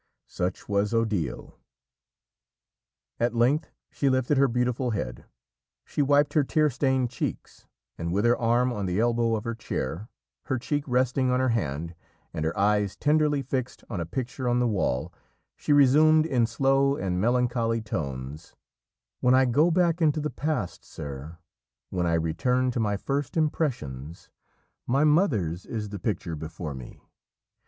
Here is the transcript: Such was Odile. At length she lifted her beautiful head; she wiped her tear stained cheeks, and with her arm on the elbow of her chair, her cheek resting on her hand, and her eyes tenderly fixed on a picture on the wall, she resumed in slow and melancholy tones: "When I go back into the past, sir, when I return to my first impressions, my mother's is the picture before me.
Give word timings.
Such 0.25 0.67
was 0.67 0.95
Odile. 0.95 1.59
At 3.19 3.35
length 3.35 3.69
she 3.91 4.09
lifted 4.09 4.35
her 4.39 4.47
beautiful 4.47 4.89
head; 4.89 5.25
she 5.85 6.01
wiped 6.01 6.33
her 6.33 6.43
tear 6.43 6.71
stained 6.71 7.11
cheeks, 7.11 7.67
and 7.99 8.11
with 8.11 8.25
her 8.25 8.35
arm 8.35 8.73
on 8.73 8.87
the 8.87 8.99
elbow 8.99 9.35
of 9.35 9.43
her 9.43 9.53
chair, 9.53 10.09
her 10.45 10.57
cheek 10.57 10.85
resting 10.87 11.29
on 11.29 11.39
her 11.39 11.49
hand, 11.49 11.93
and 12.33 12.45
her 12.45 12.57
eyes 12.57 12.95
tenderly 12.95 13.43
fixed 13.43 13.83
on 13.91 13.99
a 14.01 14.07
picture 14.07 14.49
on 14.49 14.57
the 14.57 14.65
wall, 14.67 15.13
she 15.55 15.71
resumed 15.71 16.25
in 16.25 16.47
slow 16.47 16.95
and 16.97 17.21
melancholy 17.21 17.79
tones: 17.79 18.55
"When 19.19 19.35
I 19.35 19.45
go 19.45 19.69
back 19.69 20.01
into 20.01 20.19
the 20.19 20.31
past, 20.31 20.83
sir, 20.83 21.37
when 21.91 22.07
I 22.07 22.13
return 22.15 22.71
to 22.71 22.79
my 22.79 22.97
first 22.97 23.37
impressions, 23.37 24.31
my 24.87 25.03
mother's 25.03 25.63
is 25.67 25.89
the 25.89 25.99
picture 25.99 26.35
before 26.35 26.73
me. 26.73 27.03